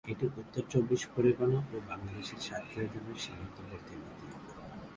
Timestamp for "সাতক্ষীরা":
2.45-2.87